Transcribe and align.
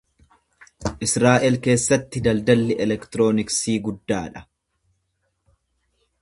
Israa’el 1.07 1.57
keessatti 1.67 2.23
daldalli 2.29 2.79
elektirooniksii 2.87 3.77
guddaa 3.89 4.23
dha. 4.25 4.45